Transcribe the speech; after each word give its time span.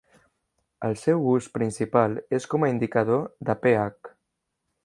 El 0.87 0.97
seu 1.01 1.27
ús 1.33 1.49
principal 1.59 2.17
és 2.39 2.49
com 2.55 2.65
a 2.69 2.73
indicador 2.73 3.25
de 3.51 3.61
pH. 3.67 4.15